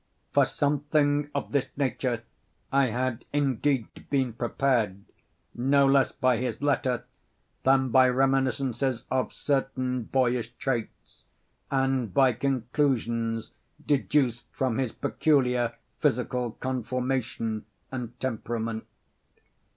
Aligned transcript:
For 0.33 0.45
something 0.45 1.29
of 1.35 1.51
this 1.51 1.69
nature 1.77 2.23
I 2.71 2.87
had 2.87 3.23
indeed 3.31 3.87
been 4.09 4.33
prepared, 4.33 5.05
no 5.53 5.85
less 5.85 6.11
by 6.11 6.37
his 6.37 6.59
letter, 6.59 7.03
than 7.61 7.89
by 7.89 8.09
reminiscences 8.09 9.03
of 9.11 9.31
certain 9.31 10.05
boyish 10.05 10.55
traits, 10.55 11.21
and 11.69 12.11
by 12.11 12.33
conclusions 12.33 13.51
deduced 13.85 14.47
from 14.51 14.79
his 14.79 14.91
peculiar 14.91 15.73
physical 15.99 16.53
conformation 16.53 17.65
and 17.91 18.19
temperament. 18.19 18.87